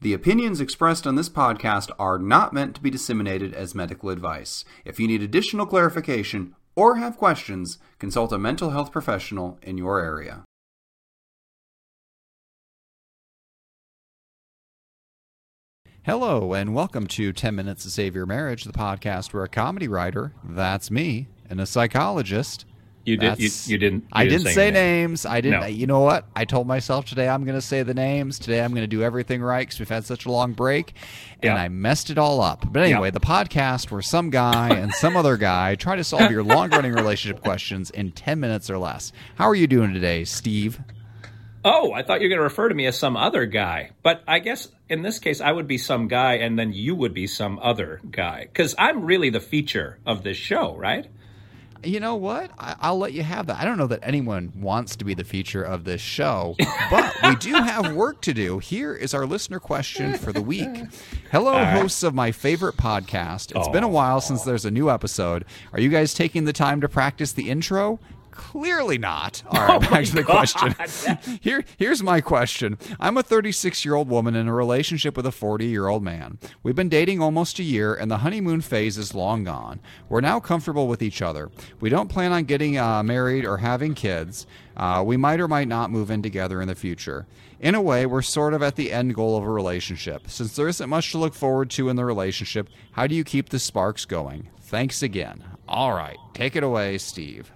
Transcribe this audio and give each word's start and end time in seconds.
The 0.00 0.14
opinions 0.14 0.60
expressed 0.60 1.08
on 1.08 1.16
this 1.16 1.28
podcast 1.28 1.90
are 1.98 2.20
not 2.20 2.52
meant 2.52 2.76
to 2.76 2.80
be 2.80 2.88
disseminated 2.88 3.52
as 3.52 3.74
medical 3.74 4.10
advice. 4.10 4.64
If 4.84 5.00
you 5.00 5.08
need 5.08 5.24
additional 5.24 5.66
clarification 5.66 6.54
or 6.76 6.98
have 6.98 7.16
questions, 7.16 7.78
consult 7.98 8.32
a 8.32 8.38
mental 8.38 8.70
health 8.70 8.92
professional 8.92 9.58
in 9.60 9.76
your 9.76 9.98
area. 9.98 10.44
Hello, 16.04 16.54
and 16.54 16.76
welcome 16.76 17.08
to 17.08 17.32
10 17.32 17.56
Minutes 17.56 17.82
to 17.82 17.90
Save 17.90 18.14
Your 18.14 18.24
Marriage, 18.24 18.62
the 18.62 18.72
podcast 18.72 19.32
where 19.32 19.42
a 19.42 19.48
comedy 19.48 19.88
writer, 19.88 20.32
that's 20.44 20.92
me, 20.92 21.26
and 21.50 21.60
a 21.60 21.66
psychologist, 21.66 22.64
You 23.08 23.16
did. 23.16 23.38
You, 23.38 23.48
you 23.66 23.78
didn't. 23.78 24.02
you 24.02 24.08
I 24.12 24.24
didn't 24.26 24.46
say, 24.46 24.52
say 24.54 24.70
names. 24.70 25.24
I 25.24 25.40
didn't. 25.40 25.60
No. 25.60 25.66
You 25.66 25.86
know 25.86 26.00
what? 26.00 26.26
I 26.36 26.44
told 26.44 26.66
myself 26.66 27.06
today 27.06 27.28
I'm 27.28 27.44
going 27.44 27.56
to 27.56 27.62
say 27.62 27.82
the 27.82 27.94
names. 27.94 28.38
Today 28.38 28.60
I'm 28.62 28.70
going 28.72 28.82
to 28.82 28.86
do 28.86 29.02
everything 29.02 29.40
right 29.42 29.66
because 29.66 29.78
we've 29.78 29.88
had 29.88 30.04
such 30.04 30.26
a 30.26 30.30
long 30.30 30.52
break, 30.52 30.92
and 31.42 31.54
Yeah. 31.54 31.56
I 31.56 31.68
messed 31.68 32.10
it 32.10 32.18
all 32.18 32.40
up. 32.40 32.70
But 32.70 32.82
anyway, 32.82 33.08
Yeah. 33.08 33.12
the 33.12 33.20
podcast 33.20 33.90
where 33.90 34.02
some 34.02 34.30
guy 34.30 34.68
and 34.70 34.92
some 34.92 35.16
other 35.16 35.36
guy 35.36 35.74
try 35.74 35.96
to 35.96 36.04
solve 36.04 36.30
your 36.30 36.42
long-running 36.42 36.92
relationship 36.92 37.42
questions 37.42 37.90
in 37.90 38.10
10 38.12 38.38
minutes 38.40 38.68
or 38.70 38.78
less. 38.78 39.12
How 39.36 39.46
are 39.48 39.54
you 39.54 39.66
doing 39.66 39.94
today, 39.94 40.24
Steve? 40.24 40.80
Oh, 41.64 41.92
I 41.92 42.02
thought 42.02 42.20
you 42.20 42.26
were 42.26 42.30
going 42.30 42.38
to 42.38 42.44
refer 42.44 42.68
to 42.68 42.74
me 42.74 42.86
as 42.86 42.96
some 42.98 43.16
other 43.16 43.44
guy. 43.44 43.90
But 44.02 44.22
I 44.28 44.38
guess 44.38 44.68
in 44.88 45.02
this 45.02 45.18
case, 45.18 45.40
I 45.40 45.50
would 45.50 45.66
be 45.66 45.76
some 45.76 46.06
guy, 46.08 46.34
and 46.34 46.58
then 46.58 46.72
you 46.72 46.94
would 46.94 47.12
be 47.12 47.26
some 47.26 47.58
other 47.60 48.00
guy. 48.10 48.42
Because 48.44 48.74
I'm 48.78 49.04
really 49.04 49.30
the 49.30 49.40
feature 49.40 49.98
of 50.06 50.22
this 50.22 50.36
show, 50.36 50.76
right? 50.76 51.06
You 51.84 52.00
know 52.00 52.16
what? 52.16 52.50
I, 52.58 52.74
I'll 52.80 52.98
let 52.98 53.12
you 53.12 53.22
have 53.22 53.46
that. 53.46 53.58
I 53.60 53.64
don't 53.64 53.78
know 53.78 53.86
that 53.86 54.00
anyone 54.02 54.52
wants 54.56 54.96
to 54.96 55.04
be 55.04 55.14
the 55.14 55.22
feature 55.22 55.62
of 55.62 55.84
this 55.84 56.00
show, 56.00 56.56
but 56.90 57.14
we 57.22 57.36
do 57.36 57.52
have 57.54 57.94
work 57.94 58.20
to 58.22 58.34
do. 58.34 58.58
Here 58.58 58.94
is 58.94 59.14
our 59.14 59.26
listener 59.26 59.60
question 59.60 60.14
for 60.14 60.32
the 60.32 60.42
week. 60.42 60.86
Hello, 61.30 61.64
hosts 61.64 62.02
of 62.02 62.14
my 62.14 62.32
favorite 62.32 62.76
podcast. 62.76 63.56
It's 63.56 63.68
been 63.68 63.84
a 63.84 63.88
while 63.88 64.20
since 64.20 64.42
there's 64.42 64.64
a 64.64 64.70
new 64.72 64.90
episode. 64.90 65.44
Are 65.72 65.80
you 65.80 65.88
guys 65.88 66.14
taking 66.14 66.46
the 66.46 66.52
time 66.52 66.80
to 66.80 66.88
practice 66.88 67.32
the 67.32 67.48
intro? 67.48 68.00
Clearly 68.38 68.98
not. 68.98 69.42
All 69.50 69.66
right, 69.66 69.90
back 69.90 70.04
to 70.04 70.14
the 70.14 70.22
question. 70.22 70.74
Here, 71.42 71.64
here's 71.76 72.04
my 72.04 72.20
question. 72.20 72.78
I'm 73.00 73.16
a 73.16 73.22
36 73.22 73.84
year 73.84 73.96
old 73.96 74.08
woman 74.08 74.36
in 74.36 74.46
a 74.46 74.54
relationship 74.54 75.16
with 75.16 75.26
a 75.26 75.32
40 75.32 75.66
year 75.66 75.88
old 75.88 76.04
man. 76.04 76.38
We've 76.62 76.76
been 76.76 76.88
dating 76.88 77.20
almost 77.20 77.58
a 77.58 77.64
year, 77.64 77.94
and 77.94 78.08
the 78.08 78.18
honeymoon 78.18 78.60
phase 78.60 78.96
is 78.96 79.12
long 79.12 79.42
gone. 79.42 79.80
We're 80.08 80.20
now 80.20 80.38
comfortable 80.38 80.86
with 80.86 81.02
each 81.02 81.20
other. 81.20 81.50
We 81.80 81.90
don't 81.90 82.08
plan 82.08 82.30
on 82.30 82.44
getting 82.44 82.78
uh, 82.78 83.02
married 83.02 83.44
or 83.44 83.56
having 83.56 83.94
kids. 83.94 84.46
Uh, 84.76 85.02
we 85.04 85.16
might 85.16 85.40
or 85.40 85.48
might 85.48 85.66
not 85.66 85.90
move 85.90 86.08
in 86.08 86.22
together 86.22 86.62
in 86.62 86.68
the 86.68 86.76
future. 86.76 87.26
In 87.58 87.74
a 87.74 87.82
way, 87.82 88.06
we're 88.06 88.22
sort 88.22 88.54
of 88.54 88.62
at 88.62 88.76
the 88.76 88.92
end 88.92 89.16
goal 89.16 89.36
of 89.36 89.42
a 89.42 89.50
relationship. 89.50 90.30
Since 90.30 90.54
there 90.54 90.68
isn't 90.68 90.88
much 90.88 91.10
to 91.10 91.18
look 91.18 91.34
forward 91.34 91.70
to 91.70 91.88
in 91.88 91.96
the 91.96 92.04
relationship, 92.04 92.68
how 92.92 93.08
do 93.08 93.16
you 93.16 93.24
keep 93.24 93.48
the 93.48 93.58
sparks 93.58 94.04
going? 94.04 94.48
Thanks 94.60 95.02
again. 95.02 95.44
All 95.66 95.92
right, 95.92 96.18
take 96.34 96.54
it 96.54 96.62
away, 96.62 96.98
Steve. 96.98 97.50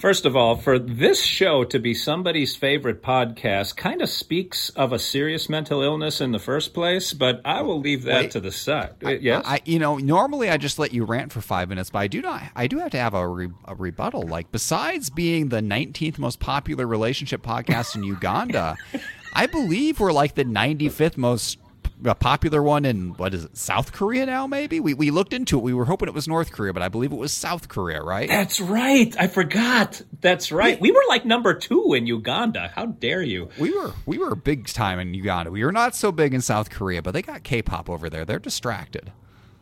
First 0.00 0.24
of 0.24 0.34
all, 0.34 0.56
for 0.56 0.78
this 0.78 1.22
show 1.22 1.62
to 1.64 1.78
be 1.78 1.92
somebody's 1.92 2.56
favorite 2.56 3.02
podcast 3.02 3.76
kind 3.76 4.00
of 4.00 4.08
speaks 4.08 4.70
of 4.70 4.94
a 4.94 4.98
serious 4.98 5.50
mental 5.50 5.82
illness 5.82 6.22
in 6.22 6.32
the 6.32 6.38
first 6.38 6.72
place, 6.72 7.12
but 7.12 7.42
I 7.44 7.60
will 7.60 7.78
leave 7.78 8.04
that 8.04 8.22
Wait. 8.22 8.30
to 8.30 8.40
the 8.40 8.50
side. 8.50 8.94
Uh, 9.04 9.10
yes? 9.10 9.42
I, 9.44 9.60
you 9.66 9.78
know, 9.78 9.98
normally 9.98 10.48
I 10.48 10.56
just 10.56 10.78
let 10.78 10.94
you 10.94 11.04
rant 11.04 11.32
for 11.32 11.42
five 11.42 11.68
minutes, 11.68 11.90
but 11.90 11.98
I 11.98 12.06
do 12.06 12.22
not. 12.22 12.44
I 12.56 12.66
do 12.66 12.78
have 12.78 12.92
to 12.92 12.98
have 12.98 13.12
a, 13.12 13.28
re, 13.28 13.50
a 13.66 13.74
rebuttal. 13.74 14.22
Like, 14.22 14.50
besides 14.50 15.10
being 15.10 15.50
the 15.50 15.60
19th 15.60 16.18
most 16.18 16.40
popular 16.40 16.86
relationship 16.86 17.42
podcast 17.42 17.94
in 17.94 18.02
Uganda, 18.02 18.78
I 19.34 19.46
believe 19.46 20.00
we're 20.00 20.12
like 20.12 20.34
the 20.34 20.46
95th 20.46 21.18
most 21.18 21.58
p- 22.02 22.14
popular 22.14 22.62
one 22.62 22.84
in 22.84 23.10
what 23.14 23.34
is 23.34 23.44
it, 23.44 23.56
South 23.56 23.92
Korea 23.92 24.26
now? 24.26 24.46
Maybe 24.46 24.80
we 24.80 24.94
we 24.94 25.10
looked 25.10 25.32
into 25.32 25.58
it. 25.58 25.62
We 25.62 25.74
were 25.74 25.84
hoping 25.84 26.08
it 26.08 26.14
was 26.14 26.28
North 26.28 26.52
Korea, 26.52 26.72
but 26.72 26.82
I 26.82 26.88
believe 26.88 27.12
it 27.12 27.16
was 27.16 27.32
South 27.32 27.68
Korea, 27.68 28.02
right? 28.02 28.28
That's 28.28 28.60
right. 28.60 29.14
I 29.18 29.26
forgot. 29.26 30.02
That's 30.20 30.52
right. 30.52 30.80
We 30.80 30.90
were 30.92 31.02
like 31.08 31.24
number 31.24 31.54
two 31.54 31.94
in 31.94 32.06
Uganda. 32.06 32.72
How 32.74 32.86
dare 32.86 33.22
you? 33.22 33.50
We 33.58 33.72
were 33.76 33.92
we 34.06 34.18
were 34.18 34.34
big 34.34 34.66
time 34.66 34.98
in 34.98 35.14
Uganda. 35.14 35.50
We 35.50 35.64
were 35.64 35.72
not 35.72 35.94
so 35.94 36.12
big 36.12 36.34
in 36.34 36.40
South 36.40 36.70
Korea, 36.70 37.02
but 37.02 37.12
they 37.12 37.22
got 37.22 37.42
K-pop 37.42 37.88
over 37.88 38.10
there. 38.10 38.24
They're 38.24 38.38
distracted. 38.38 39.12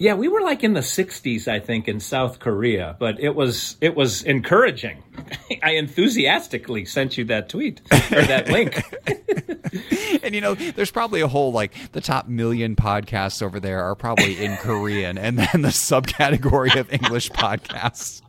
Yeah, 0.00 0.14
we 0.14 0.28
were 0.28 0.42
like 0.42 0.62
in 0.62 0.74
the 0.74 0.80
60s, 0.80 1.48
I 1.48 1.58
think, 1.58 1.88
in 1.88 1.98
South 1.98 2.38
Korea, 2.38 2.94
but 3.00 3.18
it 3.18 3.34
was 3.34 3.76
it 3.80 3.96
was 3.96 4.22
encouraging. 4.22 5.02
I 5.62 5.72
enthusiastically 5.72 6.84
sent 6.84 7.18
you 7.18 7.24
that 7.24 7.48
tweet 7.48 7.80
or 7.90 8.22
that 8.22 8.48
link. 8.48 8.80
And 10.22 10.34
you 10.34 10.40
know, 10.40 10.54
there's 10.54 10.90
probably 10.90 11.20
a 11.20 11.28
whole 11.28 11.52
like 11.52 11.92
the 11.92 12.00
top 12.00 12.28
million 12.28 12.76
podcasts 12.76 13.42
over 13.42 13.60
there 13.60 13.82
are 13.84 13.94
probably 13.94 14.42
in 14.42 14.56
Korean, 14.60 15.16
and 15.16 15.38
then 15.38 15.62
the 15.62 15.68
subcategory 15.68 16.78
of 16.78 16.92
English 16.92 17.30
podcasts. 17.30 18.22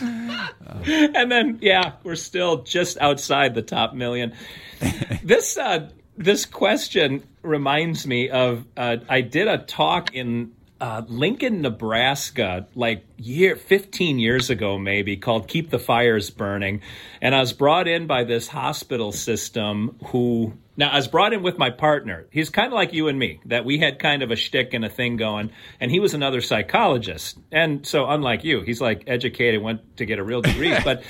and 0.00 1.30
then 1.30 1.58
yeah, 1.60 1.92
we're 2.02 2.14
still 2.14 2.62
just 2.62 2.98
outside 2.98 3.54
the 3.54 3.62
top 3.62 3.94
million. 3.94 4.32
this 5.22 5.56
uh, 5.56 5.90
this 6.16 6.46
question 6.46 7.22
reminds 7.42 8.06
me 8.06 8.30
of 8.30 8.64
uh, 8.76 8.98
I 9.08 9.20
did 9.20 9.48
a 9.48 9.58
talk 9.58 10.14
in 10.14 10.52
uh, 10.80 11.02
Lincoln, 11.08 11.62
Nebraska, 11.62 12.66
like 12.74 13.04
year 13.16 13.56
15 13.56 14.18
years 14.18 14.50
ago, 14.50 14.78
maybe 14.78 15.16
called 15.16 15.48
"Keep 15.48 15.70
the 15.70 15.78
Fires 15.78 16.30
Burning," 16.30 16.82
and 17.22 17.34
I 17.34 17.40
was 17.40 17.52
brought 17.52 17.88
in 17.88 18.06
by 18.06 18.24
this 18.24 18.48
hospital 18.48 19.12
system 19.12 19.96
who. 20.06 20.54
Now, 20.76 20.90
I 20.90 20.96
was 20.96 21.08
brought 21.08 21.32
in 21.32 21.42
with 21.42 21.56
my 21.56 21.70
partner. 21.70 22.26
He's 22.30 22.50
kind 22.50 22.68
of 22.68 22.72
like 22.72 22.92
you 22.92 23.08
and 23.08 23.18
me, 23.18 23.40
that 23.46 23.64
we 23.64 23.78
had 23.78 23.98
kind 23.98 24.22
of 24.22 24.30
a 24.30 24.36
shtick 24.36 24.74
and 24.74 24.84
a 24.84 24.88
thing 24.88 25.16
going, 25.16 25.50
and 25.80 25.90
he 25.90 26.00
was 26.00 26.14
another 26.14 26.40
psychologist. 26.40 27.38
And 27.52 27.86
so, 27.86 28.08
unlike 28.08 28.44
you, 28.44 28.62
he's 28.62 28.80
like 28.80 29.04
educated, 29.06 29.62
went 29.62 29.96
to 29.98 30.04
get 30.04 30.18
a 30.18 30.24
real 30.24 30.42
degree. 30.42 30.74
but 30.84 31.04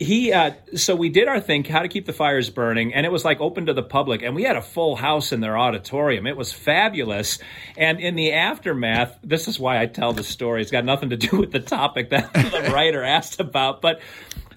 he 0.00 0.32
uh, 0.32 0.52
so 0.76 0.96
we 0.96 1.10
did 1.10 1.28
our 1.28 1.40
thing 1.40 1.62
how 1.62 1.80
to 1.80 1.88
keep 1.88 2.06
the 2.06 2.12
fires 2.12 2.48
burning 2.48 2.94
and 2.94 3.04
it 3.04 3.12
was 3.12 3.22
like 3.22 3.38
open 3.38 3.66
to 3.66 3.74
the 3.74 3.82
public 3.82 4.22
and 4.22 4.34
we 4.34 4.42
had 4.42 4.56
a 4.56 4.62
full 4.62 4.96
house 4.96 5.30
in 5.30 5.40
their 5.40 5.58
auditorium 5.58 6.26
it 6.26 6.38
was 6.38 6.50
fabulous 6.50 7.38
and 7.76 8.00
in 8.00 8.16
the 8.16 8.32
aftermath 8.32 9.18
this 9.22 9.46
is 9.46 9.60
why 9.60 9.78
i 9.78 9.84
tell 9.84 10.14
the 10.14 10.24
story 10.24 10.62
it's 10.62 10.70
got 10.70 10.86
nothing 10.86 11.10
to 11.10 11.18
do 11.18 11.36
with 11.40 11.52
the 11.52 11.60
topic 11.60 12.08
that 12.08 12.32
the 12.32 12.70
writer 12.72 13.04
asked 13.04 13.40
about 13.40 13.82
but 13.82 14.00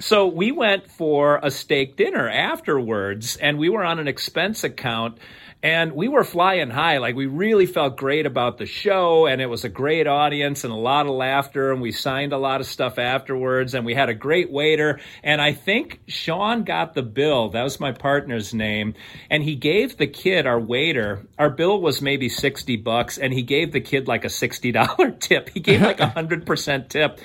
so 0.04 0.28
we 0.28 0.52
went 0.52 0.92
for 0.92 1.40
a 1.44 1.50
steak 1.50 1.96
dinner 1.96 2.30
afterwards 2.30 3.38
and 3.38 3.58
we 3.58 3.70
were 3.70 3.86
on 3.86 4.00
an 4.00 4.08
expense 4.10 4.66
account 4.66 5.18
and 5.64 5.94
we 5.94 6.10
were 6.10 6.26
flying 6.26 6.70
high. 6.70 6.98
Like 6.98 7.16
we 7.16 7.26
really 7.26 7.66
felt 7.66 7.96
great 7.96 8.26
about 8.26 8.58
the 8.58 8.66
show, 8.66 9.28
and 9.28 9.42
it 9.42 9.46
was 9.46 9.64
a 9.64 9.70
great 9.70 10.08
audience 10.08 10.66
and 10.66 10.74
a 10.74 10.78
lot 10.78 11.06
of 11.06 11.14
laughter. 11.14 11.72
And 11.72 11.82
we 11.82 11.94
signed 11.94 12.34
a 12.34 12.38
lot 12.38 12.60
of 12.60 12.68
stuff 12.68 13.00
afterwards, 13.00 13.74
and 13.74 13.86
we 13.86 13.96
had 13.96 14.10
a 14.10 14.14
great 14.14 14.52
waiter. 14.52 15.00
And 15.24 15.42
I 15.42 15.54
think 15.54 16.02
Sean 16.08 16.66
got 16.66 16.94
the 16.94 17.02
bill. 17.02 17.50
That 17.52 17.64
was 17.64 17.80
my 17.80 17.94
partner's 17.94 18.54
name, 18.54 18.96
and 19.30 19.42
he 19.42 19.56
gave 19.56 19.96
the 19.96 20.08
kid, 20.08 20.46
our 20.46 20.60
waiter, 20.60 21.26
our 21.40 21.50
bill 21.50 21.80
was 21.80 22.02
maybe 22.02 22.28
sixty 22.28 22.76
bucks, 22.76 23.18
and 23.18 23.34
he 23.34 23.42
gave 23.42 23.72
the 23.72 23.82
kid 23.82 24.06
like 24.10 24.26
a 24.26 24.30
sixty 24.30 24.74
dollar 24.74 25.12
tip. 25.20 25.50
He 25.50 25.62
gave 25.62 25.82
like 25.82 26.02
a 26.02 26.08
hundred 26.14 26.46
percent 26.46 26.90
tip, 26.90 27.22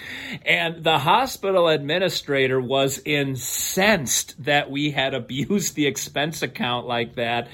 and 0.46 0.84
the 0.84 0.98
hospital 0.98 1.66
administrator 1.66 2.60
was 2.60 3.00
incensed 3.04 4.44
that 4.44 4.70
we 4.70 4.92
had 4.92 5.12
abused 5.12 5.74
the 5.74 5.88
expense 5.88 6.42
account 6.42 6.86
like 6.86 7.16
that 7.16 7.48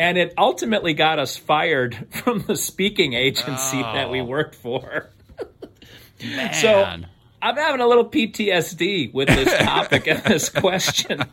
and 0.00 0.16
it 0.16 0.29
ultimately 0.36 0.94
got 0.94 1.18
us 1.18 1.36
fired 1.36 2.06
from 2.10 2.40
the 2.42 2.56
speaking 2.56 3.14
agency 3.14 3.78
oh. 3.78 3.92
that 3.94 4.10
we 4.10 4.20
worked 4.20 4.54
for. 4.54 5.10
So 6.60 6.84
I'm 7.42 7.56
having 7.56 7.80
a 7.80 7.86
little 7.86 8.08
PTSD 8.08 9.12
with 9.14 9.28
this 9.28 9.56
topic 9.62 10.06
and 10.06 10.22
this 10.24 10.48
question. 10.48 11.24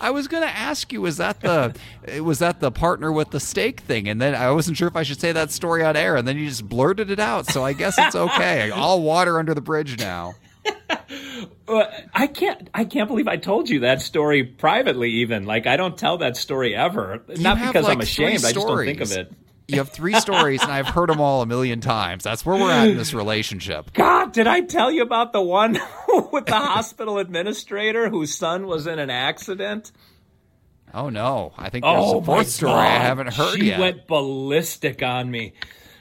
I 0.00 0.10
was 0.10 0.28
going 0.28 0.42
to 0.42 0.48
ask 0.48 0.92
you, 0.92 1.00
was 1.00 1.16
that 1.18 1.40
the 1.40 1.74
was 2.22 2.38
that 2.38 2.60
the 2.60 2.70
partner 2.70 3.10
with 3.12 3.30
the 3.30 3.40
steak 3.40 3.80
thing? 3.80 4.08
And 4.08 4.20
then 4.20 4.34
I 4.34 4.50
wasn't 4.52 4.76
sure 4.76 4.88
if 4.88 4.96
I 4.96 5.02
should 5.02 5.20
say 5.20 5.32
that 5.32 5.50
story 5.50 5.84
on 5.84 5.96
air, 5.96 6.16
and 6.16 6.26
then 6.26 6.38
you 6.38 6.48
just 6.48 6.68
blurted 6.68 7.10
it 7.10 7.20
out. 7.20 7.46
So 7.46 7.64
I 7.64 7.72
guess 7.72 7.98
it's 7.98 8.14
okay. 8.14 8.70
All 8.74 9.02
water 9.02 9.38
under 9.38 9.54
the 9.54 9.60
bridge 9.60 9.98
now. 9.98 10.34
Uh, 11.68 11.84
I 12.14 12.26
can't. 12.26 12.68
I 12.74 12.84
can't 12.84 13.08
believe 13.08 13.28
I 13.28 13.36
told 13.36 13.68
you 13.68 13.80
that 13.80 14.00
story 14.00 14.44
privately. 14.44 15.10
Even 15.10 15.44
like 15.46 15.66
I 15.66 15.76
don't 15.76 15.96
tell 15.98 16.18
that 16.18 16.36
story 16.36 16.74
ever. 16.74 17.22
Not 17.38 17.58
have, 17.58 17.72
because 17.72 17.88
I'm 17.88 18.00
ashamed. 18.00 18.44
I 18.44 18.52
just 18.52 18.54
don't 18.54 18.84
think 18.84 19.00
of 19.00 19.12
it. 19.12 19.32
You 19.68 19.78
have 19.78 19.88
three 19.88 20.14
stories, 20.14 20.62
and 20.62 20.70
I've 20.70 20.86
heard 20.86 21.08
them 21.08 21.20
all 21.20 21.42
a 21.42 21.46
million 21.46 21.80
times. 21.80 22.22
That's 22.22 22.46
where 22.46 22.56
we're 22.56 22.70
at 22.70 22.86
in 22.88 22.96
this 22.96 23.12
relationship. 23.12 23.92
God, 23.94 24.32
did 24.32 24.46
I 24.46 24.60
tell 24.60 24.92
you 24.92 25.02
about 25.02 25.32
the 25.32 25.40
one 25.42 25.72
with 26.32 26.46
the 26.46 26.54
hospital 26.54 27.18
administrator 27.18 28.08
whose 28.08 28.32
son 28.36 28.68
was 28.68 28.86
in 28.86 29.00
an 29.00 29.10
accident? 29.10 29.90
Oh 30.94 31.08
no! 31.10 31.52
I 31.58 31.68
think 31.68 31.84
there's 31.84 31.96
Oh, 31.98 32.20
a 32.20 32.24
fourth 32.24 32.46
story 32.46 32.74
I 32.74 32.98
haven't 32.98 33.34
heard 33.34 33.58
she 33.58 33.66
yet. 33.66 33.80
went 33.80 34.06
ballistic 34.06 35.02
on 35.02 35.28
me. 35.30 35.54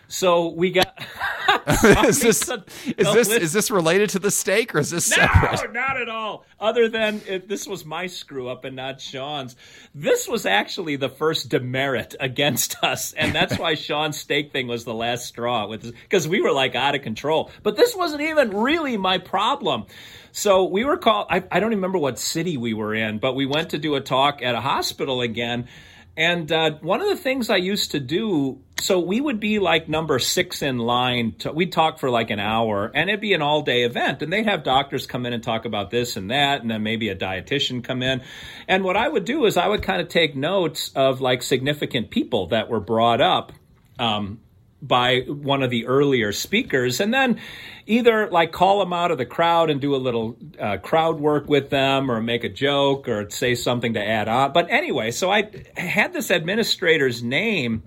So 0.07 0.49
we 0.49 0.71
got 0.71 0.93
is 2.05 2.21
this 2.21 2.49
is 2.49 3.13
this 3.13 3.29
is 3.29 3.53
this 3.53 3.71
related 3.71 4.09
to 4.11 4.19
the 4.19 4.29
steak 4.29 4.75
or 4.75 4.79
is 4.79 4.91
this 4.91 5.05
separate? 5.05 5.61
No, 5.65 5.71
not 5.81 5.99
at 5.99 6.09
all. 6.09 6.45
Other 6.59 6.89
than 6.89 7.21
it, 7.27 7.47
this 7.47 7.67
was 7.67 7.85
my 7.85 8.05
screw 8.07 8.49
up 8.49 8.65
and 8.65 8.75
not 8.75 9.01
Sean's. 9.01 9.55
This 9.93 10.27
was 10.27 10.45
actually 10.45 10.95
the 10.95 11.09
first 11.09 11.49
demerit 11.49 12.15
against 12.19 12.83
us, 12.83 13.13
and 13.13 13.33
that's 13.33 13.57
why 13.57 13.73
Sean's 13.73 14.19
steak 14.19 14.51
thing 14.51 14.67
was 14.67 14.85
the 14.85 14.93
last 14.93 15.25
straw 15.25 15.67
with 15.67 15.91
because 16.03 16.27
we 16.27 16.41
were 16.41 16.51
like 16.51 16.75
out 16.75 16.93
of 16.93 17.01
control. 17.01 17.49
But 17.63 17.77
this 17.77 17.95
wasn't 17.95 18.21
even 18.21 18.51
really 18.51 18.97
my 18.97 19.17
problem. 19.17 19.85
So 20.31 20.65
we 20.65 20.83
were 20.83 20.97
called. 20.97 21.27
I, 21.29 21.43
I 21.51 21.59
don't 21.59 21.71
remember 21.71 21.97
what 21.97 22.19
city 22.19 22.57
we 22.57 22.73
were 22.73 22.93
in, 22.93 23.17
but 23.17 23.33
we 23.33 23.45
went 23.45 23.71
to 23.71 23.79
do 23.79 23.95
a 23.95 24.01
talk 24.01 24.41
at 24.43 24.53
a 24.53 24.61
hospital 24.61 25.21
again 25.21 25.67
and 26.17 26.49
uh, 26.51 26.71
one 26.81 27.01
of 27.01 27.09
the 27.09 27.17
things 27.17 27.49
I 27.49 27.57
used 27.57 27.91
to 27.91 27.99
do, 27.99 28.61
so 28.79 28.99
we 28.99 29.19
would 29.19 29.39
be 29.39 29.59
like 29.59 29.89
number 29.89 30.17
six 30.19 30.61
in 30.61 30.77
line. 30.77 31.35
To, 31.39 31.51
we'd 31.51 31.73
talk 31.73 31.99
for 31.99 32.09
like 32.09 32.29
an 32.29 32.39
hour, 32.39 32.89
and 32.93 33.09
it'd 33.09 33.19
be 33.19 33.33
an 33.33 33.41
all 33.41 33.63
day 33.63 33.83
event. 33.83 34.21
And 34.21 34.31
they'd 34.31 34.45
have 34.45 34.63
doctors 34.63 35.07
come 35.07 35.25
in 35.25 35.33
and 35.33 35.43
talk 35.43 35.65
about 35.65 35.91
this 35.91 36.15
and 36.15 36.31
that, 36.31 36.61
and 36.61 36.71
then 36.71 36.83
maybe 36.83 37.09
a 37.09 37.15
dietitian 37.15 37.83
come 37.83 38.01
in. 38.01 38.21
And 38.67 38.83
what 38.83 38.95
I 38.95 39.07
would 39.07 39.25
do 39.25 39.45
is 39.45 39.57
I 39.57 39.67
would 39.67 39.83
kind 39.83 40.01
of 40.01 40.07
take 40.07 40.35
notes 40.35 40.91
of 40.95 41.19
like 41.19 41.43
significant 41.43 42.11
people 42.11 42.47
that 42.47 42.69
were 42.69 42.79
brought 42.79 43.19
up 43.19 43.51
um, 43.99 44.39
by 44.87 45.21
one 45.21 45.63
of 45.63 45.69
the 45.69 45.87
earlier 45.87 46.31
speakers 46.31 46.99
and 46.99 47.13
then 47.13 47.39
either 47.85 48.29
like 48.29 48.51
call 48.51 48.79
them 48.79 48.93
out 48.93 49.11
of 49.11 49.17
the 49.17 49.25
crowd 49.25 49.69
and 49.69 49.81
do 49.81 49.95
a 49.95 49.97
little 49.97 50.37
uh, 50.59 50.77
crowd 50.77 51.19
work 51.19 51.47
with 51.47 51.69
them 51.69 52.09
or 52.09 52.21
make 52.21 52.43
a 52.43 52.49
joke 52.49 53.07
or 53.07 53.29
say 53.29 53.55
something 53.55 53.93
to 53.93 54.05
add 54.05 54.27
on. 54.27 54.53
But 54.53 54.69
anyway 54.69 55.11
so 55.11 55.31
i 55.31 55.49
had 55.77 56.13
this 56.13 56.29
administrator's 56.29 57.23
name 57.23 57.83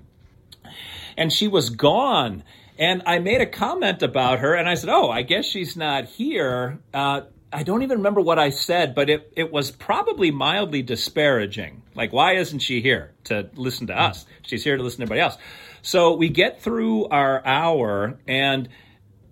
and 1.17 1.33
she 1.33 1.49
was 1.49 1.71
gone. 1.71 2.43
And 2.79 3.03
i 3.07 3.19
made 3.19 3.41
a 3.41 3.47
comment 3.47 4.03
about 4.03 4.41
her 4.41 4.55
and 4.55 4.69
i 4.69 4.75
said 4.75 4.91
oh 4.91 5.11
i 5.11 5.23
guess 5.23 5.47
she's 5.47 5.77
not 5.77 6.05
here. 6.07 6.79
Uh, 6.93 7.23
I 7.53 7.63
don't 7.63 7.83
even 7.83 7.99
remember 7.99 8.21
what 8.21 8.39
I 8.39 8.51
said, 8.51 8.95
but 8.95 9.09
it, 9.09 9.33
it 9.35 9.51
was 9.51 9.71
probably 9.71 10.31
mildly 10.31 10.83
disparaging. 10.83 11.83
Like, 11.95 12.13
why 12.13 12.35
isn't 12.37 12.59
she 12.59 12.83
here 12.83 13.13
to 13.25 13.49
listen 13.55 13.87
to 13.87 13.99
us? 13.99 14.27
She's 14.43 14.65
here 14.65 14.77
to 14.77 14.83
listen 14.83 14.99
to 14.99 15.03
everybody 15.05 15.21
else. 15.21 15.39
So 15.83 16.15
we 16.15 16.29
get 16.29 16.61
through 16.61 17.07
our 17.09 17.45
hour 17.47 18.19
and 18.27 18.69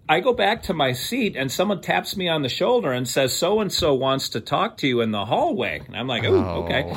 I 0.08 0.20
go 0.20 0.32
back 0.32 0.62
to 0.64 0.74
my 0.74 0.92
seat 0.92 1.34
and 1.36 1.50
someone 1.50 1.80
taps 1.80 2.16
me 2.16 2.28
on 2.28 2.42
the 2.42 2.48
shoulder 2.48 2.92
and 2.92 3.08
says, 3.08 3.32
So 3.34 3.60
and 3.60 3.72
so 3.72 3.92
wants 3.94 4.30
to 4.30 4.40
talk 4.40 4.76
to 4.78 4.86
you 4.86 5.00
in 5.00 5.10
the 5.10 5.24
hallway. 5.24 5.82
And 5.84 5.96
I'm 5.96 6.06
like, 6.06 6.24
Oh, 6.24 6.64
okay. 6.64 6.94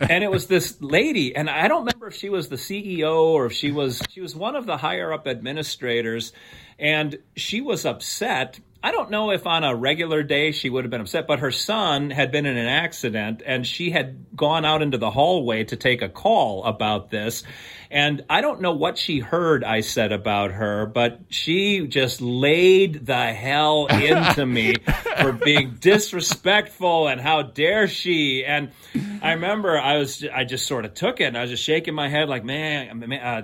and 0.00 0.22
it 0.22 0.30
was 0.30 0.46
this 0.46 0.80
lady, 0.80 1.34
and 1.34 1.50
I 1.50 1.66
don't 1.66 1.80
remember 1.80 2.06
if 2.06 2.14
she 2.14 2.28
was 2.28 2.48
the 2.48 2.56
CEO 2.56 3.16
or 3.16 3.46
if 3.46 3.52
she 3.52 3.72
was 3.72 4.00
she 4.10 4.20
was 4.20 4.36
one 4.36 4.54
of 4.54 4.66
the 4.66 4.76
higher 4.76 5.12
up 5.12 5.26
administrators, 5.26 6.32
and 6.78 7.18
she 7.34 7.60
was 7.60 7.84
upset 7.84 8.60
I 8.84 8.90
don't 8.90 9.10
know 9.10 9.30
if 9.30 9.46
on 9.46 9.62
a 9.62 9.76
regular 9.76 10.24
day 10.24 10.50
she 10.50 10.68
would 10.68 10.82
have 10.82 10.90
been 10.90 11.00
upset, 11.00 11.28
but 11.28 11.38
her 11.38 11.52
son 11.52 12.10
had 12.10 12.32
been 12.32 12.46
in 12.46 12.56
an 12.56 12.66
accident 12.66 13.40
and 13.46 13.64
she 13.64 13.90
had 13.90 14.26
gone 14.34 14.64
out 14.64 14.82
into 14.82 14.98
the 14.98 15.10
hallway 15.10 15.62
to 15.64 15.76
take 15.76 16.02
a 16.02 16.08
call 16.08 16.64
about 16.64 17.08
this. 17.08 17.44
And 17.92 18.24
I 18.28 18.40
don't 18.40 18.60
know 18.60 18.72
what 18.72 18.98
she 18.98 19.20
heard 19.20 19.62
I 19.62 19.82
said 19.82 20.10
about 20.10 20.50
her, 20.50 20.86
but 20.86 21.20
she 21.28 21.86
just 21.86 22.20
laid 22.20 23.06
the 23.06 23.32
hell 23.32 23.86
into 23.86 24.44
me 24.44 24.74
for 25.20 25.32
being 25.32 25.76
disrespectful 25.78 27.06
and 27.06 27.20
how 27.20 27.42
dare 27.42 27.86
she. 27.86 28.44
And 28.44 28.72
I 29.22 29.34
remember 29.34 29.78
I 29.78 29.98
was, 29.98 30.24
I 30.24 30.42
just 30.42 30.66
sort 30.66 30.86
of 30.86 30.94
took 30.94 31.20
it 31.20 31.24
and 31.24 31.38
I 31.38 31.42
was 31.42 31.50
just 31.50 31.62
shaking 31.62 31.94
my 31.94 32.08
head 32.08 32.28
like, 32.28 32.44
man, 32.44 33.12
uh, 33.12 33.42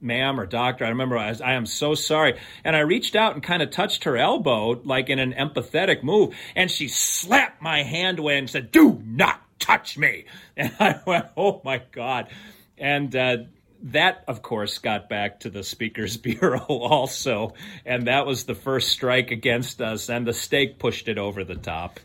ma'am 0.00 0.40
or 0.40 0.46
doctor. 0.46 0.84
I 0.84 0.90
remember 0.90 1.16
I, 1.16 1.30
was, 1.30 1.40
I 1.40 1.52
am 1.52 1.66
so 1.66 1.94
sorry. 1.94 2.38
And 2.64 2.74
I 2.76 2.80
reached 2.80 3.16
out 3.16 3.34
and 3.34 3.42
kind 3.42 3.62
of 3.62 3.70
touched 3.70 4.04
her 4.04 4.16
elbow, 4.16 4.80
like 4.84 5.10
in 5.10 5.18
an 5.18 5.32
empathetic 5.32 6.02
move. 6.02 6.34
And 6.56 6.70
she 6.70 6.88
slapped 6.88 7.62
my 7.62 7.82
hand 7.82 8.18
away 8.18 8.38
and 8.38 8.48
said, 8.48 8.70
Do 8.70 9.00
not 9.04 9.40
touch 9.58 9.98
me. 9.98 10.24
And 10.56 10.74
I 10.80 11.00
went, 11.06 11.26
Oh 11.36 11.60
my 11.64 11.82
God. 11.92 12.28
And, 12.76 13.14
uh, 13.14 13.36
that, 13.82 14.24
of 14.26 14.42
course, 14.42 14.78
got 14.78 15.08
back 15.08 15.40
to 15.40 15.50
the 15.50 15.62
Speakers 15.62 16.16
Bureau 16.18 16.64
also, 16.66 17.54
and 17.86 18.08
that 18.08 18.26
was 18.26 18.44
the 18.44 18.54
first 18.54 18.88
strike 18.88 19.30
against 19.30 19.80
us, 19.80 20.10
and 20.10 20.26
the 20.26 20.32
steak 20.32 20.78
pushed 20.78 21.08
it 21.08 21.18
over 21.18 21.44
the 21.44 21.54
top. 21.54 22.00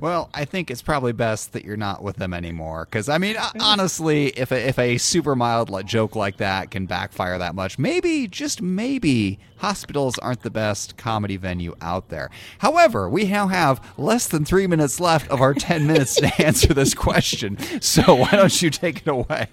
Well, 0.00 0.30
I 0.32 0.44
think 0.44 0.70
it's 0.70 0.82
probably 0.82 1.12
best 1.12 1.52
that 1.52 1.64
you're 1.64 1.76
not 1.76 2.02
with 2.02 2.16
them 2.16 2.32
anymore. 2.32 2.84
Because 2.84 3.08
I 3.08 3.18
mean, 3.18 3.36
honestly, 3.60 4.28
if 4.28 4.52
a, 4.52 4.68
if 4.68 4.78
a 4.78 4.98
super 4.98 5.34
mild 5.34 5.70
joke 5.86 6.14
like 6.16 6.36
that 6.38 6.70
can 6.70 6.86
backfire 6.86 7.38
that 7.38 7.54
much, 7.54 7.78
maybe 7.78 8.28
just 8.28 8.62
maybe 8.62 9.38
hospitals 9.56 10.18
aren't 10.18 10.42
the 10.42 10.50
best 10.50 10.96
comedy 10.96 11.36
venue 11.36 11.74
out 11.80 12.08
there. 12.08 12.30
However, 12.58 13.08
we 13.08 13.24
now 13.24 13.48
have 13.48 13.84
less 13.96 14.28
than 14.28 14.44
three 14.44 14.66
minutes 14.66 15.00
left 15.00 15.28
of 15.30 15.40
our 15.40 15.54
ten 15.54 15.86
minutes 15.86 16.16
to 16.16 16.42
answer 16.46 16.72
this 16.72 16.94
question. 16.94 17.58
So 17.80 18.14
why 18.14 18.30
don't 18.30 18.62
you 18.62 18.70
take 18.70 18.98
it 18.98 19.08
away? 19.08 19.48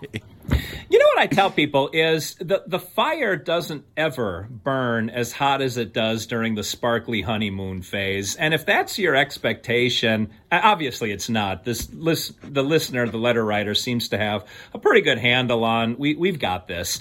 You 0.89 0.99
know 0.99 1.05
what 1.15 1.19
I 1.19 1.27
tell 1.27 1.49
people 1.49 1.89
is 1.91 2.35
the 2.35 2.63
the 2.67 2.79
fire 2.79 3.35
doesn't 3.35 3.85
ever 3.97 4.47
burn 4.49 5.09
as 5.09 5.31
hot 5.31 5.61
as 5.61 5.77
it 5.77 5.93
does 5.93 6.27
during 6.27 6.55
the 6.55 6.63
sparkly 6.63 7.21
honeymoon 7.21 7.81
phase. 7.81 8.35
And 8.35 8.53
if 8.53 8.65
that's 8.65 8.99
your 8.99 9.15
expectation, 9.15 10.29
obviously 10.51 11.11
it's 11.11 11.29
not. 11.29 11.63
This 11.63 11.91
list, 11.91 12.33
the 12.41 12.63
listener, 12.63 13.07
the 13.07 13.17
letter 13.17 13.43
writer 13.43 13.73
seems 13.73 14.09
to 14.09 14.17
have 14.17 14.45
a 14.73 14.79
pretty 14.79 15.01
good 15.01 15.17
handle 15.17 15.63
on 15.63 15.97
we 15.97 16.15
we've 16.15 16.39
got 16.39 16.67
this. 16.67 16.99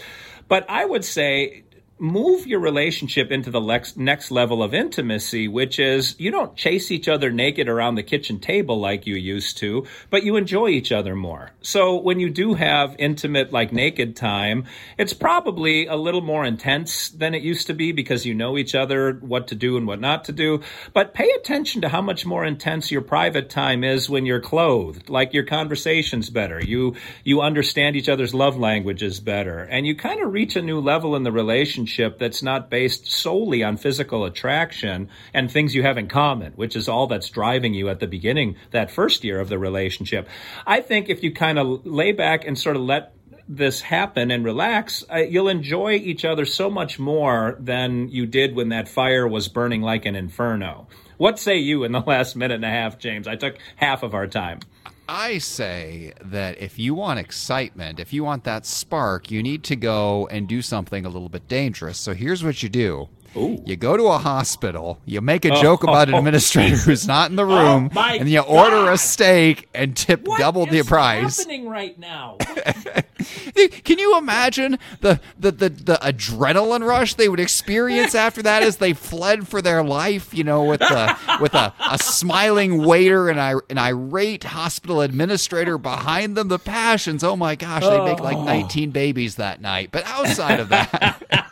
But 0.49 0.69
I 0.69 0.85
would 0.85 1.05
say 1.05 1.63
move 1.99 2.46
your 2.46 2.58
relationship 2.58 3.31
into 3.31 3.50
the 3.50 3.61
lex- 3.61 3.96
next 3.96 4.31
level 4.31 4.62
of 4.62 4.75
intimacy, 4.75 5.46
which 5.46 5.79
is 5.79 6.17
you 6.19 6.31
don't 6.31 6.56
chase 6.56 6.91
each 6.91 7.06
other 7.08 7.31
naked 7.31 7.69
around 7.69 7.94
the 7.94 8.02
kitchen 8.02 8.41
table 8.41 8.81
like 8.81 9.06
you 9.06 9.14
used 9.14 9.58
to, 9.58 9.87
but 10.11 10.25
you 10.25 10.37
enjoy 10.37 10.69
each 10.69 10.91
other 10.91 11.14
more. 11.14 11.52
So 11.62 11.96
when 11.96 12.19
you 12.19 12.31
do 12.31 12.55
have 12.55 12.96
intimate, 12.99 13.52
like 13.52 13.73
naked 13.73 14.17
time, 14.17 14.64
it's 14.99 15.12
probably 15.12 15.87
a 15.87 15.94
little 15.94 16.20
more 16.20 16.44
intense 16.44 17.11
than 17.11 17.32
it 17.32 17.43
used 17.43 17.69
to 17.69 17.75
be 17.75 17.93
because 17.93 18.26
you 18.26 18.35
know 18.35 18.58
each 18.58 18.75
other, 18.75 19.12
what 19.12 19.49
to 19.49 19.55
do 19.55 19.76
and 19.76 19.87
what 19.87 20.00
not 20.00 20.25
to 20.25 20.32
do. 20.32 20.62
But 20.93 21.14
pay 21.14 21.31
attention 21.31 21.81
to 21.82 21.88
how 21.88 22.02
much 22.02 22.26
more 22.26 22.44
intense 22.44 22.90
your 22.90 23.02
private 23.02 23.50
time 23.50 23.85
is 23.85 24.11
when 24.11 24.26
you're 24.26 24.40
clothed, 24.40 25.08
like 25.08 25.32
your 25.32 25.44
conversation's 25.44 26.29
better. 26.29 26.61
You, 26.62 26.97
you 27.23 27.40
understand 27.40 27.94
each 27.94 28.08
other's 28.08 28.35
love 28.35 28.58
languages 28.58 29.20
better 29.20 29.61
and 29.61 29.87
you 29.87 29.94
kind 29.94 30.20
of 30.20 30.32
reach 30.32 30.56
a 30.56 30.62
new 30.62 30.81
level 30.81 31.14
in 31.14 31.23
the 31.23 31.31
relationship 31.32 31.84
relationship 31.85 32.19
that's 32.19 32.43
not 32.43 32.71
based 32.71 33.07
solely 33.07 33.63
on 33.63 33.77
physical 33.77 34.25
attraction 34.25 35.09
and 35.35 35.51
things 35.51 35.75
you 35.75 35.83
have 35.83 35.99
in 35.99 36.09
common, 36.09 36.53
which 36.57 36.77
is 36.77 36.89
all 36.89 37.07
that's 37.07 37.29
driving 37.29 37.75
you 37.75 37.91
at 37.91 38.01
the 38.01 38.07
beginning, 38.07 38.57
that 38.71 38.91
first 38.91 39.23
year 39.23 39.39
of 39.39 39.49
the 39.51 39.59
relationship. 39.59 40.27
I 40.67 40.81
think 40.81 41.11
if 41.11 41.23
you 41.23 41.33
kind 41.33 41.59
of 41.59 41.85
lay 41.85 42.13
back 42.13 42.47
and 42.47 42.59
sort 42.59 42.77
of 42.77 42.83
let 42.83 43.13
this 43.47 43.83
happen 43.83 44.31
and 44.31 44.45
relax, 44.45 45.05
uh, 45.13 45.19
you'll 45.19 45.51
enjoy 45.51 45.93
each 45.93 46.25
other 46.25 46.47
so 46.47 46.71
much 46.71 46.99
more 46.99 47.57
than 47.61 48.09
you 48.09 48.25
did 48.25 48.57
when 48.57 48.71
that 48.71 48.88
fire 48.88 49.29
was 49.29 49.49
burning 49.49 49.83
like 49.83 50.07
an 50.07 50.17
inferno. 50.17 50.87
What 51.19 51.38
say 51.38 51.59
you 51.59 51.85
in 51.85 51.93
the 51.93 52.00
last 52.07 52.35
minute 52.35 52.55
and 52.55 52.64
a 52.64 52.71
half, 52.71 52.99
James? 52.99 53.29
I 53.29 53.37
took 53.37 53.57
half 53.76 54.03
of 54.03 54.14
our 54.14 54.26
time. 54.26 54.61
I 55.08 55.38
say 55.38 56.14
that 56.23 56.58
if 56.61 56.78
you 56.78 56.94
want 56.94 57.18
excitement, 57.18 58.00
if 58.00 58.12
you 58.12 58.25
want 58.25 58.44
that 58.44 58.64
spark, 58.64 59.30
you 59.30 59.42
need 59.42 59.62
to 59.64 59.76
go 59.76 60.26
and 60.28 60.49
do 60.49 60.62
something 60.62 61.04
a 61.04 61.11
little 61.11 61.28
bit 61.28 61.46
dangerous. 61.46 61.99
So 61.99 62.14
here's 62.14 62.42
what 62.42 62.62
you 62.62 62.70
do. 62.70 63.08
Ooh. 63.37 63.62
You 63.67 63.76
go 63.76 63.97
to 63.97 64.05
a 64.05 64.19
hospital, 64.19 65.00
you 65.05 65.21
make 65.21 65.45
a 65.45 65.53
oh. 65.53 65.61
joke 65.62 65.83
about 65.83 66.09
an 66.09 66.14
administrator 66.25 66.76
who's 66.76 67.07
not 67.07 67.31
in 67.31 67.37
the 67.37 67.45
oh 67.45 67.47
room, 67.47 67.91
oh 67.95 68.00
and 68.00 68.29
you 68.29 68.41
order 68.41 68.91
a 68.91 68.99
steak 68.99 69.69
and 69.75 69.97
tip 69.97 70.26
what 70.26 70.38
double 70.38 70.67
the 70.67 70.83
price. 70.83 71.38
happening 71.38 71.69
right 71.69 71.99
now? 71.99 72.38
Can 73.85 73.99
you 73.99 74.19
imagine 74.19 74.79
the, 75.00 75.21
the, 75.38 75.50
the, 75.50 75.69
the, 75.69 75.99
adrenaline 76.03 76.87
rush 76.87 77.14
they 77.14 77.29
would 77.29 77.41
experience 77.41 78.14
after 78.14 78.43
that 78.43 78.62
as 78.62 78.79
they 78.79 78.93
fled 79.05 79.49
for 79.49 79.62
their 79.62 79.83
life, 79.83 80.35
you 80.35 80.45
know, 80.45 80.64
with 80.64 80.83
a, 80.83 81.17
with 81.41 81.55
a, 81.55 81.73
a 81.91 81.99
smiling 81.99 82.85
waiter 82.85 83.29
and 83.29 83.38
an 83.71 83.79
irate 83.79 84.45
hospital 84.45 85.00
administrator 85.00 85.79
behind 85.79 86.37
them? 86.37 86.49
The 86.49 86.59
passions, 86.59 87.25
oh 87.25 87.37
my 87.37 87.55
gosh, 87.55 87.83
they 87.83 88.05
make 88.05 88.21
like 88.21 88.38
19 88.38 88.91
babies 88.91 89.37
that 89.37 89.61
night. 89.61 89.91
But 89.91 90.05
outside 90.07 90.61
of 90.61 90.69
that, 90.69 91.44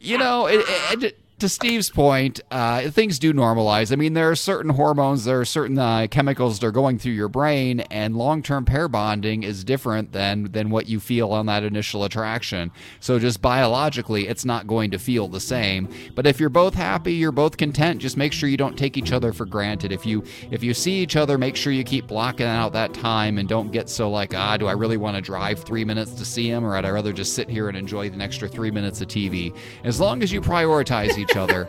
you 0.00 0.18
know, 0.18 0.46
it, 0.46 0.64
it, 1.02 1.18
to 1.42 1.48
Steve's 1.48 1.90
point, 1.90 2.38
uh, 2.52 2.88
things 2.90 3.18
do 3.18 3.32
normalize. 3.32 3.92
I 3.92 3.96
mean, 3.96 4.12
there 4.12 4.30
are 4.30 4.36
certain 4.36 4.70
hormones, 4.70 5.24
there 5.24 5.40
are 5.40 5.44
certain 5.44 5.76
uh, 5.76 6.06
chemicals 6.08 6.60
that 6.60 6.66
are 6.68 6.70
going 6.70 7.00
through 7.00 7.14
your 7.14 7.28
brain, 7.28 7.80
and 7.80 8.16
long-term 8.16 8.64
pair 8.64 8.86
bonding 8.86 9.42
is 9.42 9.64
different 9.64 10.12
than 10.12 10.52
than 10.52 10.70
what 10.70 10.86
you 10.86 11.00
feel 11.00 11.32
on 11.32 11.46
that 11.46 11.64
initial 11.64 12.04
attraction. 12.04 12.70
So, 13.00 13.18
just 13.18 13.42
biologically, 13.42 14.28
it's 14.28 14.44
not 14.44 14.68
going 14.68 14.92
to 14.92 15.00
feel 15.00 15.26
the 15.26 15.40
same. 15.40 15.88
But 16.14 16.28
if 16.28 16.38
you're 16.38 16.48
both 16.48 16.74
happy, 16.74 17.14
you're 17.14 17.32
both 17.32 17.56
content. 17.56 18.00
Just 18.00 18.16
make 18.16 18.32
sure 18.32 18.48
you 18.48 18.56
don't 18.56 18.78
take 18.78 18.96
each 18.96 19.10
other 19.10 19.32
for 19.32 19.44
granted. 19.44 19.90
If 19.90 20.06
you 20.06 20.22
if 20.52 20.62
you 20.62 20.72
see 20.74 21.02
each 21.02 21.16
other, 21.16 21.38
make 21.38 21.56
sure 21.56 21.72
you 21.72 21.82
keep 21.82 22.06
blocking 22.06 22.46
out 22.46 22.72
that 22.74 22.94
time 22.94 23.38
and 23.38 23.48
don't 23.48 23.72
get 23.72 23.88
so 23.88 24.08
like, 24.08 24.32
ah, 24.32 24.56
do 24.56 24.68
I 24.68 24.72
really 24.72 24.96
want 24.96 25.16
to 25.16 25.20
drive 25.20 25.64
three 25.64 25.84
minutes 25.84 26.12
to 26.12 26.24
see 26.24 26.48
him, 26.48 26.64
or 26.64 26.76
I'd 26.76 26.88
rather 26.88 27.12
just 27.12 27.34
sit 27.34 27.50
here 27.50 27.66
and 27.66 27.76
enjoy 27.76 28.10
the 28.10 28.22
extra 28.22 28.46
three 28.46 28.70
minutes 28.70 29.00
of 29.00 29.08
TV? 29.08 29.52
As 29.82 29.98
long 29.98 30.22
as 30.22 30.30
you 30.30 30.40
prioritize 30.40 31.18
each 31.18 31.31
other. 31.36 31.66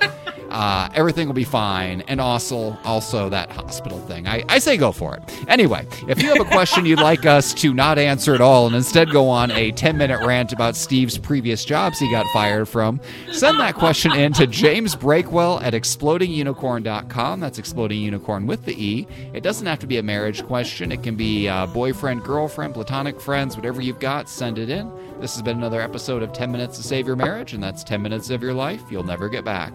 Uh, 0.54 0.88
everything 0.94 1.28
will 1.28 1.34
be 1.34 1.44
fine. 1.44 2.02
And 2.02 2.22
also, 2.22 2.78
also 2.84 3.28
that 3.30 3.52
hospital 3.52 4.00
thing. 4.02 4.28
I, 4.28 4.44
I 4.48 4.60
say 4.60 4.78
go 4.78 4.92
for 4.92 5.16
it. 5.16 5.24
Anyway, 5.48 5.88
if 6.08 6.22
you 6.22 6.30
have 6.30 6.40
a 6.40 6.50
question 6.50 6.86
you'd 6.86 7.00
like 7.00 7.26
us 7.26 7.54
to 7.56 7.74
not 7.74 7.98
answer 7.98 8.36
at 8.36 8.42
all 8.42 8.68
and 8.68 8.76
instead 8.76 9.12
go 9.12 9.30
on 9.30 9.50
a 9.52 9.72
10 9.72 9.98
minute 9.98 10.24
rant 10.24 10.54
about 10.54 10.76
Steve's 10.76 11.18
previous 11.18 11.66
jobs 11.66 11.98
he 11.98 12.10
got 12.12 12.28
fired 12.28 12.68
from, 12.68 13.02
send 13.32 13.60
that 13.60 13.74
question 13.74 14.14
in 14.16 14.32
to 14.34 14.46
James 14.46 14.96
Breakwell 14.96 15.62
at 15.64 15.74
explodingunicorn.com. 15.74 17.40
That's 17.40 17.58
exploding 17.58 18.02
unicorn 18.02 18.46
with 18.46 18.64
the 18.66 18.74
E. 18.84 19.08
It 19.34 19.42
doesn't 19.42 19.66
have 19.66 19.80
to 19.80 19.88
be 19.88 19.98
a 19.98 20.04
marriage 20.04 20.46
question, 20.46 20.92
it 20.92 21.02
can 21.02 21.16
be 21.16 21.48
uh, 21.48 21.66
boyfriend, 21.68 22.24
girlfriend, 22.24 22.76
platonic 22.76 23.20
friends, 23.20 23.56
whatever 23.56 23.82
you've 23.82 24.00
got, 24.00 24.30
send 24.30 24.60
it 24.60 24.70
in. 24.70 24.92
This 25.20 25.34
has 25.34 25.42
been 25.42 25.58
another 25.58 25.82
episode 25.82 26.22
of 26.22 26.32
10 26.34 26.52
Minutes 26.52 26.78
to 26.78 26.84
Save 26.84 27.08
Your 27.08 27.16
Marriage, 27.16 27.54
and 27.54 27.64
that's 27.64 27.84
10 27.84 28.02
minutes 28.02 28.30
of 28.30 28.44
your 28.44 28.54
life 28.54 28.84
you'll 28.92 29.04
never 29.04 29.30
get 29.30 29.44
back. 29.44 29.74